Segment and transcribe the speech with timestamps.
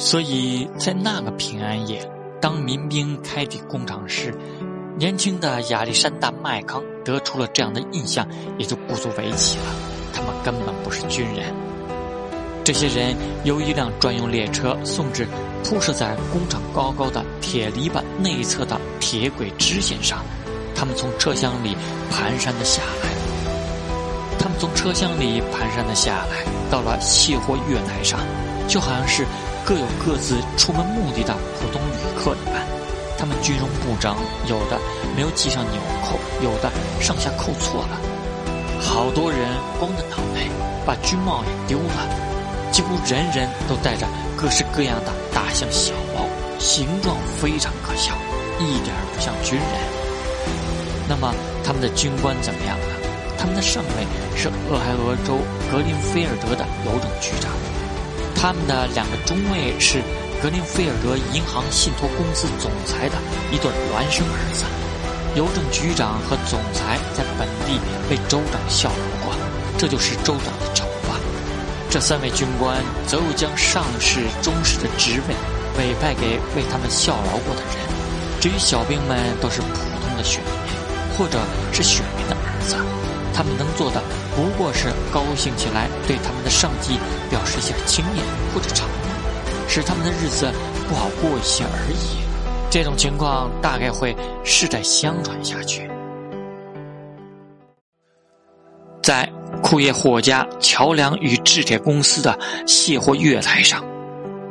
[0.00, 2.00] 所以在那个平安夜，
[2.40, 4.34] 当民兵开抵工厂时，
[4.96, 8.26] 年轻的亚历山大·麦康得出了这样的印象，
[8.56, 9.64] 也就不足为奇了。
[10.14, 11.54] 他们根本不是军人。
[12.64, 15.28] 这些人由一辆专用列车送至
[15.62, 20.24] 铺设在工厂高高的铁篱笆内侧的铁轨支线上，
[20.74, 21.76] 他们从车厢里
[22.10, 23.10] 蹒跚的下来。
[24.38, 28.18] 他们从车厢里蹒跚的下来，到了卸货月台上，
[28.66, 29.26] 就好像是。
[29.64, 32.66] 各有各自出门目的的普通旅客一般，
[33.16, 34.16] 他们军容不整，
[34.48, 34.78] 有的
[35.14, 38.00] 没有系上纽扣，有的上下扣错了，
[38.80, 39.40] 好多人
[39.78, 40.48] 光着脑袋，
[40.84, 42.08] 把军帽也丢了，
[42.72, 46.26] 几乎人人都戴着各式各样的大象小帽，
[46.58, 48.14] 形状非常可笑，
[48.58, 49.66] 一点不像军人。
[51.08, 52.86] 那么他们的军官怎么样呢？
[53.38, 55.38] 他们的上尉是俄亥俄州
[55.70, 57.50] 格林菲尔德的邮政局长。
[58.40, 60.00] 他们的两个中尉是
[60.42, 63.16] 格林菲尔德银行信托公司总裁的
[63.52, 64.64] 一对孪生儿子。
[65.36, 69.34] 邮政局长和总裁在本地被州长效劳过，
[69.76, 71.20] 这就是州长的酬吧。
[71.90, 75.36] 这三位军官则又将上士中士的职位
[75.76, 77.76] 委派给为他们效劳过的人。
[78.40, 79.68] 至于小兵们，都是普
[80.00, 80.72] 通的选民，
[81.14, 81.38] 或者
[81.74, 82.74] 是选民的儿子。
[83.32, 84.02] 他们能做的
[84.36, 86.98] 不过是高兴起来，对他们的上级
[87.30, 88.20] 表示一下轻蔑
[88.54, 90.52] 或者承诺，使他们的日子
[90.88, 92.20] 不好过一些而已。
[92.70, 94.14] 这种情况大概会
[94.44, 95.90] 世代相传下去。
[99.02, 99.28] 在
[99.62, 103.84] 库页霍家桥梁与制铁公司的卸货月台上，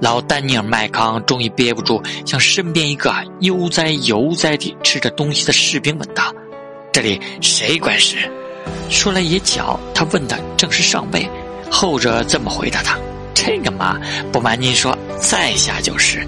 [0.00, 6.34] 老丹尼尔·麦康终于憋不住，向身边一个悠哉悠哉地吃着东西的士兵问道
[6.92, 8.30] ：“这里谁管事？”
[8.88, 11.28] 说来也巧，他问的正是上尉，
[11.70, 12.98] 后者这么回答他
[13.34, 13.98] ：“这个嘛，
[14.30, 16.26] 不瞒您说，在下就是。”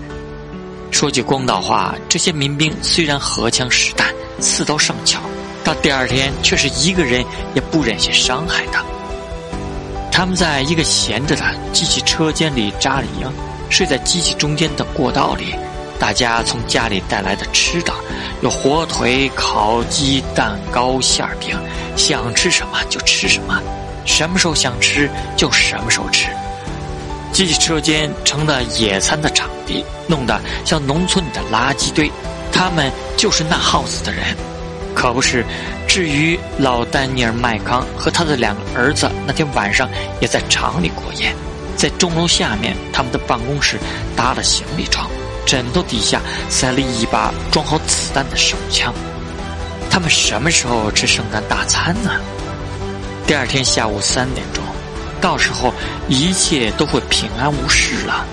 [0.91, 4.09] 说句公道话，这些民兵虽然荷枪实弹、
[4.41, 5.19] 刺刀上鞘，
[5.65, 8.79] 到第二天却是一个人也不忍心伤害的。
[10.13, 11.43] 他们在一个闲着的
[11.73, 13.29] 机器车间里扎了营，
[13.69, 15.55] 睡在机器中间的过道里。
[15.99, 17.93] 大家从家里带来的吃的，
[18.41, 21.57] 有火腿、烤鸡、蛋糕、馅饼，
[21.97, 23.61] 想吃什么就吃什么，
[24.05, 26.29] 什么时候想吃就什么时候吃。
[27.33, 32.11] 机器车间成了野餐的场地，弄得像农村里的垃圾堆。
[32.53, 34.23] 他们就是那耗子的人，
[34.95, 35.45] 可不是。
[35.89, 39.89] 至于老丹尼尔·麦康和他的两个儿子，那天晚上
[40.21, 41.35] 也在厂里过夜，
[41.77, 43.79] 在钟楼下面，他们的办公室
[44.17, 45.11] 搭了行李床。
[45.45, 48.95] 枕头底下塞了一把装好子弹的手枪。
[49.95, 52.11] 他们什么时候吃圣诞大餐呢？
[53.29, 54.61] 第二天下午三点钟，
[55.21, 55.73] 到时候
[56.09, 58.27] 一切都会平安无事了。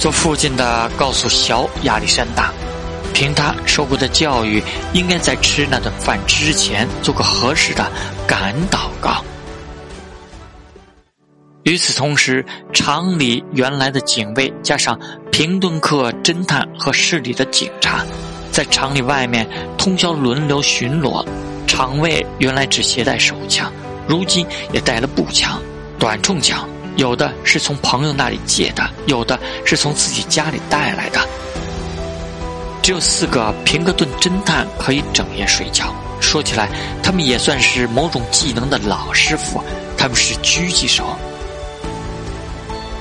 [0.00, 2.52] 做父亲的告诉小亚历山大，
[3.14, 4.60] 凭他受过的教育，
[4.92, 7.88] 应该在吃那顿饭之前做个合适的
[8.26, 9.24] 感恩祷告。
[11.62, 14.98] 与此同时，厂里原来的警卫加上
[15.30, 18.04] 平顿克侦探和市里的警察，
[18.54, 19.44] 在厂里外面
[19.76, 21.26] 通宵轮流巡逻。
[21.66, 23.68] 厂卫原来只携带手枪，
[24.06, 25.60] 如今也带了步枪、
[25.98, 31.20] 短冲枪，有的是从朋友那里借的，有的是从自己家里带来的。
[32.80, 35.92] 只有四个平克顿侦探可以整夜睡觉。
[36.20, 36.68] 说起来，
[37.02, 39.60] 他们也算是某种技能的老师傅，
[39.98, 41.04] 他们是狙击手。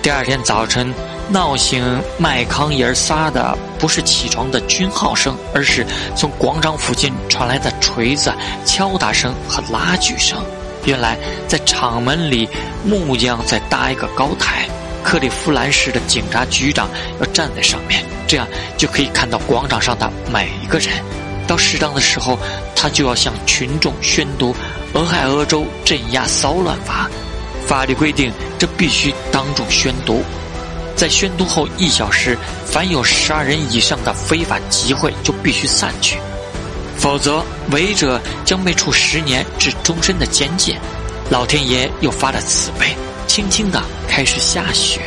[0.02, 0.92] 第二天早晨，
[1.30, 5.86] 闹醒麦康爷儿仨的不是起床的军号声，而是
[6.16, 8.32] 从广场附近传来的锤子
[8.66, 10.38] 敲打声和拉锯声。
[10.86, 11.18] 原来，
[11.48, 12.48] 在厂门里，
[12.84, 14.68] 木匠在搭一个高台，
[15.02, 16.90] 克利夫兰市的警察局长
[17.20, 18.46] 要站在上面，这样
[18.78, 20.90] 就可以看到广场上的每一个人。
[21.48, 22.38] 到适当的时候，
[22.76, 24.54] 他就要向群众宣读
[24.94, 27.10] 《俄亥俄州镇压骚乱法》。
[27.68, 30.22] 法律规定，这必须当众宣读。
[30.96, 36.18] 在宣读后一小时，凡有十二人以上的非法集会就必须散去，
[36.98, 40.78] 否则违者将被处十年至终身的监禁。
[41.30, 42.96] 老天爷又发了慈悲，
[43.28, 45.02] 轻轻的开始下雪。